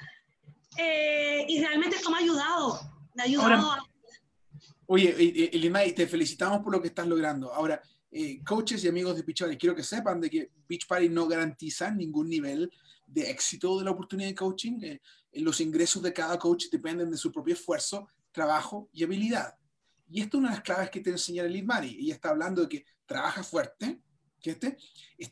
[0.79, 2.81] Eh, y realmente esto me ha ayudado.
[3.15, 3.83] Me ha ayudado a...
[4.89, 7.53] Oye, Elima, te felicitamos por lo que estás logrando.
[7.53, 7.83] Ahora,
[8.19, 11.29] eh, coaches y amigos de Beach Party, quiero que sepan de que Beach Party no
[11.29, 12.73] garantiza ningún nivel
[13.07, 14.81] de éxito de la oportunidad de coaching.
[14.83, 15.01] Eh,
[15.35, 19.59] los ingresos de cada coach dependen de su propio esfuerzo, trabajo y habilidad.
[20.09, 21.99] Y esto es una de las claves que te enseña el Mari.
[22.01, 24.01] Ella está hablando de que trabaja fuerte,
[24.41, 24.79] que este,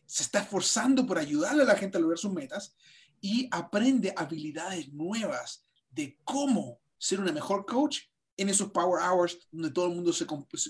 [0.04, 2.76] se está esforzando por ayudarle a la gente a lograr sus metas
[3.18, 8.00] y aprende habilidades nuevas de cómo ser una mejor coach
[8.36, 10.26] en esos power hours donde todo el mundo se,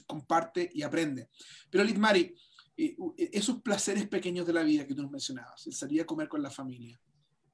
[0.07, 1.29] comparte y aprende.
[1.71, 2.35] Pero Litmari,
[2.77, 6.07] eh, eh, esos placeres pequeños de la vida que tú nos mencionabas, el salir a
[6.07, 7.01] comer con la familia,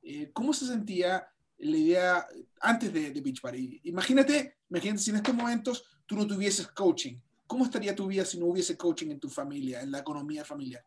[0.02, 1.26] eh, ¿cómo se sentía
[1.58, 2.26] la idea
[2.60, 3.80] antes de, de, Beach Party?
[3.84, 7.18] Imagínate, imagínate si en estos momentos tú no tuvieses coaching.
[7.46, 10.84] ¿Cómo estaría tu vida si no hubiese coaching en tu familia, en la economía familiar?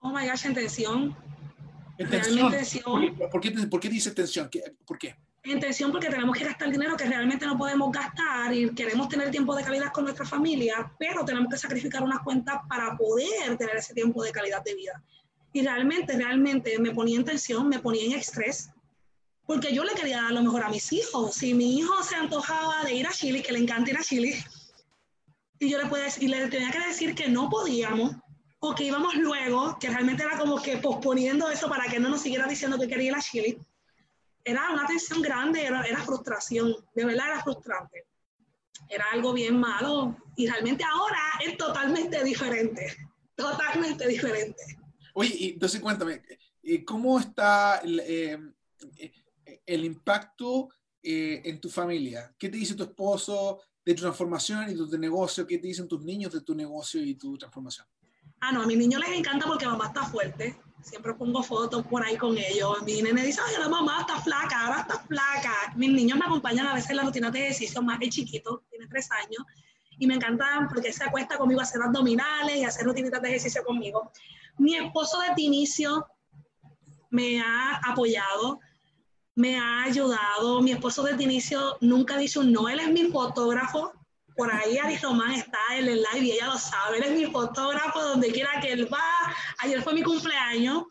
[0.00, 1.16] Oh my gosh, en tensión.
[3.30, 4.50] ¿Por, qué, ¿Por qué dice tensión?
[4.84, 5.16] ¿Por qué?
[5.52, 9.54] Intención porque tenemos que gastar dinero que realmente no podemos gastar y queremos tener tiempo
[9.54, 13.94] de calidad con nuestra familia, pero tenemos que sacrificar unas cuentas para poder tener ese
[13.94, 15.02] tiempo de calidad de vida.
[15.52, 18.70] Y realmente, realmente me ponía en tensión, me ponía en estrés,
[19.46, 21.34] porque yo le quería dar lo mejor a mis hijos.
[21.34, 24.44] Si mi hijo se antojaba de ir a Chile, que le encanta ir a Chile,
[25.58, 28.16] y yo le, puedo y le tenía que decir que no podíamos,
[28.58, 32.22] o que íbamos luego, que realmente era como que posponiendo eso para que no nos
[32.22, 33.58] siguiera diciendo que quería ir a Chile
[34.46, 38.06] era una tensión grande, era, era frustración, de verdad era frustrante.
[38.88, 42.96] Era algo bien malo y realmente ahora es totalmente diferente,
[43.34, 44.62] totalmente diferente.
[45.14, 46.22] Oye, y entonces cuéntame,
[46.84, 48.38] ¿cómo está el, eh,
[49.66, 50.68] el impacto
[51.02, 52.32] eh, en tu familia?
[52.38, 55.44] ¿Qué te dice tu esposo de tu transformación y tu negocio?
[55.44, 57.88] ¿Qué te dicen tus niños de tu negocio y tu transformación?
[58.40, 60.56] Ah, no, a mis niños les encanta porque mamá está fuerte
[60.86, 62.80] siempre pongo fotos por ahí con ellos.
[62.84, 65.52] Mi nene dice, ay, la mamá está flaca, ahora está flaca.
[65.74, 68.86] Mis niños me acompañan a veces en las rutinas de ejercicio, más que chiquito, tiene
[68.86, 69.44] tres años,
[69.98, 73.64] y me encantan porque se acuesta conmigo a hacer abdominales y hacer rutinitas de ejercicio
[73.64, 74.12] conmigo.
[74.58, 76.06] Mi esposo de inicio
[77.10, 78.60] me ha apoyado,
[79.34, 80.62] me ha ayudado.
[80.62, 83.92] Mi esposo de inicio nunca ha dicho no, él es mi fotógrafo,
[84.36, 86.98] por ahí Ari Román está en el live y ella lo sabe.
[86.98, 89.34] Él es mi fotógrafo donde quiera que él va.
[89.58, 90.84] Ayer fue mi cumpleaños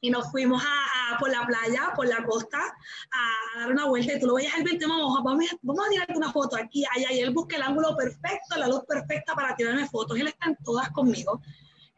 [0.00, 4.14] y nos fuimos a, por la playa, por la costa, a, dar una vuelta.
[4.14, 7.12] Y tú lo veías al 20, vamos, vamos, vamos a tirarte una foto aquí, allá.
[7.12, 10.18] Y él busca el ángulo perfecto, la luz perfecta para tirarme fotos.
[10.18, 11.40] Él está en todas conmigo.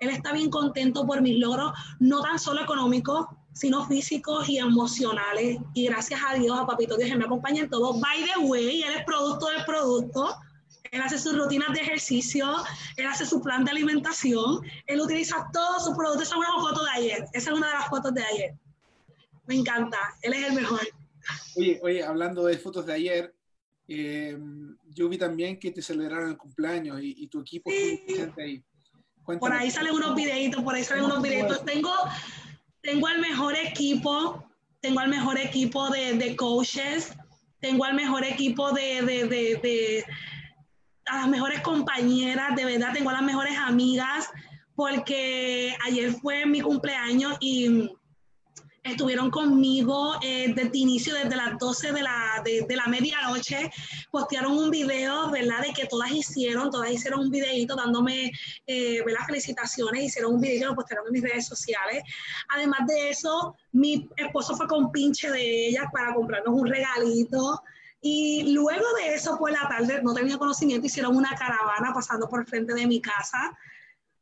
[0.01, 5.59] Él está bien contento por mis logros, no tan solo económicos, sino físicos y emocionales.
[5.75, 7.99] Y gracias a Dios, a Papito Dios, él me acompaña en todo.
[8.01, 10.37] By the way, él es producto del producto
[10.91, 12.55] él hace sus rutinas de ejercicio,
[12.97, 16.29] él hace su plan de alimentación, él utiliza todos sus productos.
[16.29, 18.55] Esa es una foto de ayer, esa es una de las fotos de ayer.
[19.47, 20.81] Me encanta, él es el mejor.
[21.57, 23.35] Oye, oye hablando de fotos de ayer,
[23.89, 24.39] eh,
[24.91, 28.03] yo vi también que te celebraron el cumpleaños y, tu equipo sí.
[28.39, 28.63] ahí.
[29.25, 31.65] Por ahí salen unos videitos, por ahí salen unos videitos.
[31.65, 31.93] Tengo,
[32.83, 34.45] tengo el mejor equipo,
[34.81, 37.13] tengo el mejor equipo de, de coaches,
[37.61, 40.05] tengo el mejor equipo de, de
[41.11, 44.29] a las mejores compañeras, de verdad tengo a las mejores amigas,
[44.75, 47.91] porque ayer fue mi cumpleaños y
[48.85, 53.71] estuvieron conmigo eh, desde inicio, desde las 12 de la, de, la medianoche,
[54.11, 55.63] postearon un video, ¿verdad?
[55.63, 58.31] De que todas hicieron, todas hicieron un videito dándome,
[58.67, 59.03] eh.
[59.27, 62.03] Felicitaciones, hicieron un video, lo postearon en mis redes sociales.
[62.55, 67.61] Además de eso, mi esposo fue con pinche de ellas para comprarnos un regalito.
[68.01, 72.47] Y luego de eso, por la tarde, no tenía conocimiento, hicieron una caravana pasando por
[72.47, 73.57] frente de mi casa.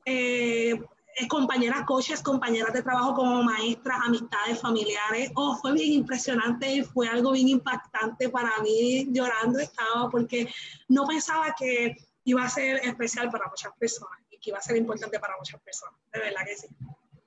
[0.05, 0.81] Eh,
[1.29, 5.31] compañeras coaches, compañeras de trabajo como maestras, amistades, familiares.
[5.35, 9.09] Oh, fue bien impresionante fue algo bien impactante para mí.
[9.11, 10.49] Llorando estaba porque
[10.89, 14.77] no pensaba que iba a ser especial para muchas personas y que iba a ser
[14.77, 15.99] importante para muchas personas.
[16.13, 16.67] De verdad que sí.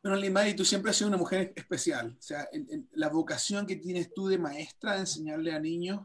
[0.02, 2.16] Bueno, Limari, tú siempre has sido una mujer especial.
[2.18, 2.48] O sea,
[2.94, 6.02] la vocación que tienes tú de maestra de enseñarle a niños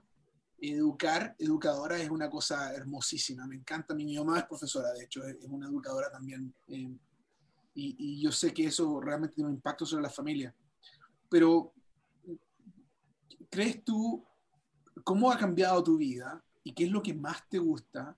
[0.72, 3.46] educar, educadora es una cosa hermosísima.
[3.46, 3.94] Me encanta.
[3.94, 6.54] Mi mamá es profesora, de hecho, es, una educadora también.
[6.68, 6.96] Eh,
[7.74, 10.54] y, yo sé que eso realmente tiene un impacto sobre la familia.
[11.28, 11.72] Pero,
[13.50, 14.24] ¿crees tú
[15.02, 18.16] cómo ha cambiado tu vida y qué es lo que más te gusta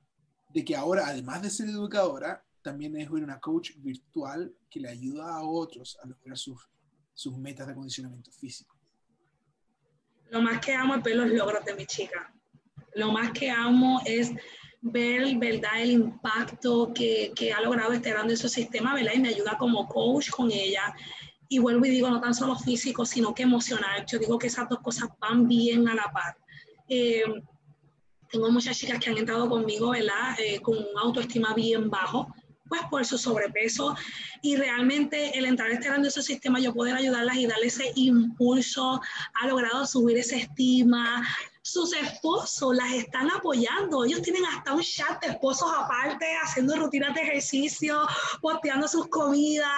[0.52, 5.36] de que ahora, además de ser educadora, también es una coach virtual que le ayuda
[5.36, 6.68] a otros a lograr sus,
[7.14, 8.75] sus metas de acondicionamiento físico?
[10.30, 12.32] Lo más que amo es ver los logros de mi chica.
[12.94, 14.32] Lo más que amo es
[14.80, 19.12] ver, ¿verdad?, el impacto que, que ha logrado este grande su sistema, ¿verdad?
[19.14, 20.94] Y me ayuda como coach con ella.
[21.48, 24.04] Y vuelvo y digo, no tan solo físico, sino que emocional.
[24.06, 26.36] Yo digo que esas dos cosas van bien a la par.
[26.88, 27.24] Eh,
[28.30, 32.28] tengo muchas chicas que han entrado conmigo, ¿verdad?, eh, con un autoestima bien bajo,
[32.68, 33.94] pues por su sobrepeso
[34.42, 39.00] y realmente el entrar este grandioso sistema, yo poder ayudarlas y darle ese impulso,
[39.34, 41.22] ha logrado subir esa estima,
[41.66, 44.04] sus esposos las están apoyando.
[44.04, 48.06] Ellos tienen hasta un chat de esposos aparte, haciendo rutinas de ejercicio,
[48.40, 49.68] posteando sus comidas,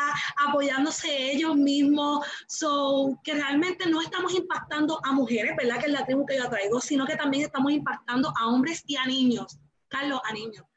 [0.47, 2.27] apoyándose ellos mismos.
[2.47, 5.81] So, que realmente no estamos impactando a mujeres, ¿verdad?
[5.81, 8.97] Que es la tribu que yo traigo, sino que también estamos impactando a hombres y
[8.97, 9.59] a niños.
[9.89, 10.68] Carlos, a niños.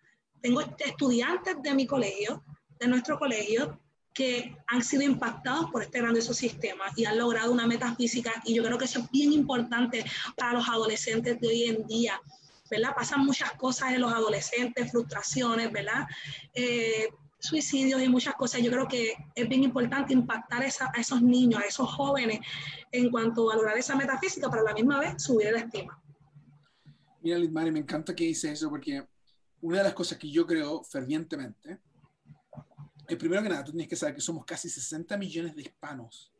[0.42, 2.44] Tengo estudiantes de mi colegio,
[2.80, 3.80] de nuestro colegio,
[4.14, 8.64] que han sido impactados por este grandioso sistema y han logrado una metafísica y yo
[8.64, 10.04] creo que eso es bien importante
[10.36, 12.20] para los adolescentes de hoy en día,
[12.70, 12.94] ¿verdad?
[12.96, 16.06] Pasan muchas cosas en los adolescentes, frustraciones, ¿verdad?
[16.54, 17.08] Eh,
[17.40, 18.62] suicidios y muchas cosas.
[18.62, 22.40] Yo creo que es bien importante impactar a esos niños, a esos jóvenes,
[22.92, 26.00] en cuanto a valorar esa metafísica, para la misma vez subir la estima.
[27.22, 29.08] Mira, Lidmari, me encanta que dice eso porque
[29.62, 31.80] una de las cosas que yo creo fervientemente
[33.08, 36.32] es primero que nada, tú tienes que saber que somos casi 60 millones de hispanos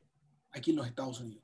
[0.52, 1.44] aquí en los Estados Unidos.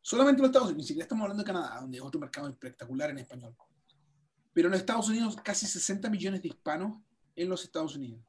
[0.00, 2.48] Solamente en los Estados Unidos, ni siquiera estamos hablando de Canadá, donde es otro mercado
[2.48, 3.54] espectacular en español.
[4.52, 7.00] Pero en los Estados Unidos, casi 60 millones de hispanos
[7.36, 8.20] en los Estados Unidos.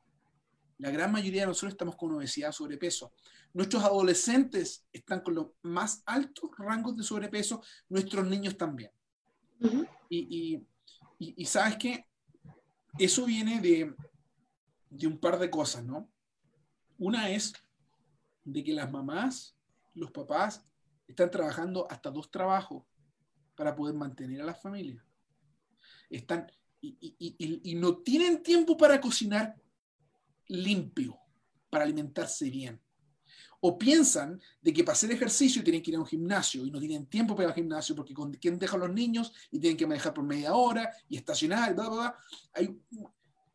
[0.77, 3.13] La gran mayoría de nosotros estamos con obesidad, sobrepeso.
[3.53, 8.91] Nuestros adolescentes están con los más altos rangos de sobrepeso, nuestros niños también.
[10.09, 10.61] y,
[11.17, 12.05] y, sabes que
[12.97, 13.93] eso viene de,
[14.89, 16.09] de un par de cosas, ¿no?
[16.97, 17.53] Una es
[18.43, 19.57] de que las mamás,
[19.93, 20.63] los papás,
[21.07, 22.83] están trabajando hasta dos trabajos
[23.55, 25.03] para poder mantener a la familia.
[26.09, 29.55] Están, y, y, y, no tienen tiempo para cocinar
[30.47, 31.17] limpio,
[31.69, 32.79] para alimentarse bien.
[33.61, 36.79] O piensan de que para hacer ejercicio tienen que ir a un gimnasio y no
[36.79, 39.87] tienen tiempo para ir al gimnasio porque con quién dejan los niños y tienen que
[39.87, 42.17] manejar por media hora y estacionar, bla, bla, bla.
[42.53, 42.79] Hay,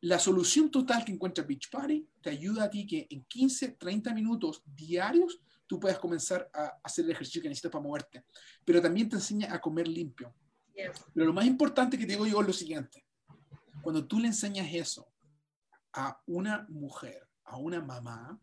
[0.02, 4.14] la solución total que encuentra Beach Party te ayuda a ti que en 15, 30
[4.14, 8.24] minutos diarios tú puedas comenzar a hacer el ejercicio que necesitas para moverte.
[8.64, 10.34] Pero también te enseña a comer limpio.
[11.12, 13.04] Pero lo más importante que te digo yo es lo siguiente.
[13.82, 15.06] Cuando tú le enseñas eso
[15.92, 18.40] a una mujer, a una mamá,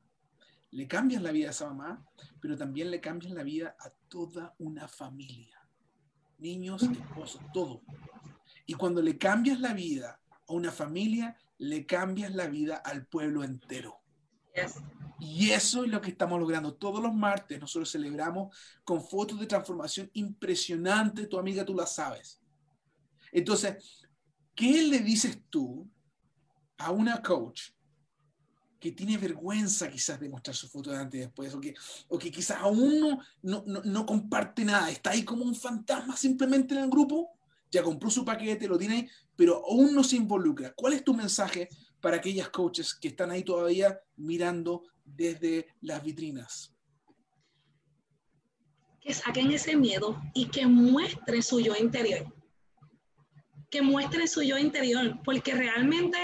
[0.71, 2.05] le cambias la vida a esa mamá,
[2.41, 5.57] pero también le cambias la vida a toda una familia.
[6.37, 7.81] Niños, esposos, todo.
[8.65, 13.43] Y cuando le cambias la vida a una familia, le cambias la vida al pueblo
[13.43, 13.99] entero.
[15.19, 16.75] Y eso es lo que estamos logrando.
[16.75, 21.27] Todos los martes nosotros celebramos con fotos de transformación impresionante.
[21.27, 22.39] Tu amiga, tú la sabes.
[23.31, 24.07] Entonces,
[24.53, 25.89] ¿qué le dices tú
[26.77, 27.71] a una coach
[28.79, 31.73] que tiene vergüenza quizás de mostrar su foto de antes y después, o que,
[32.07, 36.15] o que quizás aún no, no, no, no, comparte nada, está ahí como un fantasma
[36.15, 37.31] simplemente en el grupo,
[37.71, 40.73] ya compró su paquete, lo tiene ahí, pero aún no se involucra.
[40.73, 46.73] ¿Cuál es tu mensaje para aquellas coaches que están ahí todavía mirando desde las vitrinas?
[49.01, 52.33] Que saquen ese miedo y que muestren su yo interior.
[53.69, 56.17] Que muestren su yo interior, porque realmente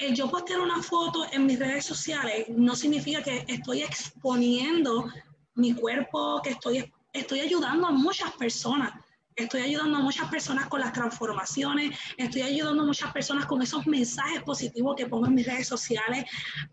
[0.00, 5.12] el yo postear una foto en mis redes sociales no significa que estoy exponiendo
[5.54, 8.92] mi cuerpo, que estoy, estoy ayudando a muchas personas.
[9.36, 13.86] Estoy ayudando a muchas personas con las transformaciones, estoy ayudando a muchas personas con esos
[13.86, 16.24] mensajes positivos que pongo en mis redes sociales,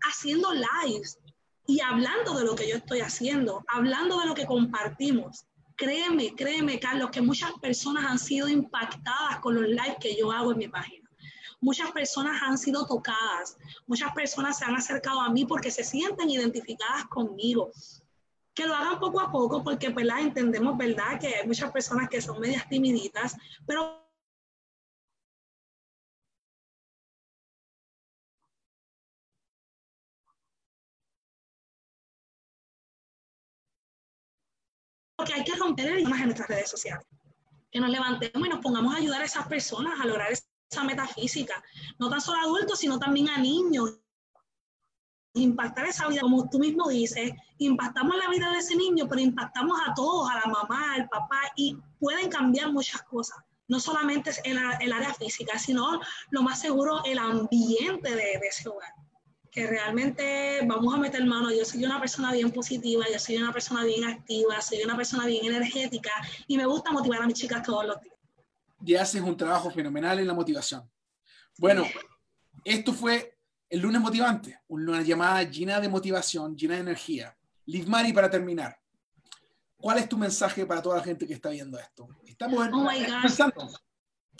[0.02, 1.18] haciendo lives
[1.66, 5.46] y hablando de lo que yo estoy haciendo, hablando de lo que compartimos.
[5.76, 10.52] Créeme, créeme, Carlos, que muchas personas han sido impactadas con los lives que yo hago
[10.52, 11.07] en mi página.
[11.60, 16.30] Muchas personas han sido tocadas, muchas personas se han acercado a mí porque se sienten
[16.30, 17.70] identificadas conmigo.
[18.54, 21.18] Que lo hagan poco a poco porque pues, la entendemos, ¿verdad?
[21.20, 24.08] Que hay muchas personas que son medias timiditas, pero
[35.16, 37.04] porque hay que romper el idioma en nuestras redes sociales.
[37.72, 40.32] Que nos levantemos y nos pongamos a ayudar a esas personas a lograr
[40.70, 41.62] esa metafísica,
[41.98, 43.98] no tan solo a adultos, sino también a niños.
[45.34, 49.78] Impactar esa vida, como tú mismo dices, impactamos la vida de ese niño, pero impactamos
[49.86, 53.38] a todos, a la mamá, al papá, y pueden cambiar muchas cosas.
[53.68, 56.00] No solamente el, el área física, sino
[56.30, 58.92] lo más seguro el ambiente de, de ese hogar
[59.50, 61.50] que realmente vamos a meter mano.
[61.50, 65.26] Yo soy una persona bien positiva, yo soy una persona bien activa, soy una persona
[65.26, 66.10] bien energética
[66.46, 68.17] y me gusta motivar a mis chicas todos los días
[68.84, 70.88] y haces un trabajo fenomenal en la motivación.
[71.58, 71.84] Bueno,
[72.64, 73.38] esto fue
[73.68, 77.36] el lunes motivante, una llamada llena de motivación, llena de energía.
[77.66, 78.78] Liv Mari, para terminar,
[79.76, 82.08] ¿cuál es tu mensaje para toda la gente que está viendo esto?
[82.24, 83.68] Estamos en, oh empezando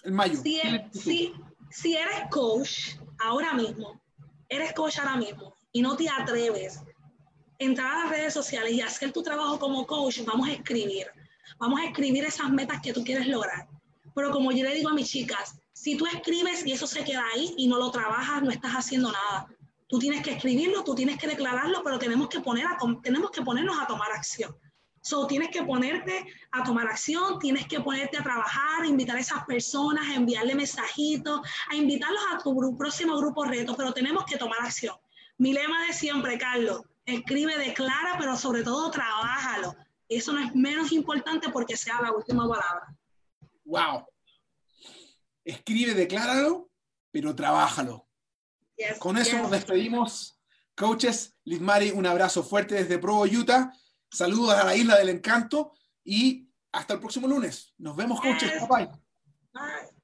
[0.05, 0.41] en mayo.
[0.41, 0.61] Si,
[0.93, 1.33] si,
[1.71, 4.01] si eres coach ahora mismo,
[4.49, 6.85] eres coach ahora mismo y no te atreves a
[7.59, 11.09] entrar a las redes sociales y hacer tu trabajo como coach, vamos a escribir.
[11.59, 13.69] Vamos a escribir esas metas que tú quieres lograr
[14.19, 17.23] pero como yo le digo a mis chicas, si tú escribes y eso se queda
[17.33, 19.47] ahí y no lo trabajas, no estás haciendo nada.
[19.87, 23.43] Tú tienes que escribirlo, tú tienes que declararlo, pero tenemos que, poner a, tenemos que
[23.43, 24.57] ponernos a tomar acción.
[25.03, 29.21] So, tienes que ponerte a tomar acción, tienes que ponerte a trabajar, a invitar a
[29.21, 31.41] esas personas, a enviarle mensajitos,
[31.71, 34.97] a invitarlos a tu próximo grupo reto, pero tenemos que tomar acción.
[35.37, 39.77] Mi lema de siempre, Carlos, escribe, declara, pero sobre todo trabájalo.
[40.09, 42.98] Eso no es menos importante porque sea la última palabra
[43.69, 44.07] wow.
[45.45, 46.71] Escribe, decláralo,
[47.11, 48.09] pero trabájalo.
[48.99, 50.39] Con eso nos despedimos
[50.79, 53.73] Coaches, Mari, un abrazo fuerte desde Provo, Utah.
[54.11, 55.73] Saludos a la Isla del Encanto
[56.05, 57.75] y hasta el próximo lunes.
[57.79, 58.53] Nos vemos, coaches.
[58.69, 58.87] Bye.
[59.53, 59.98] bye.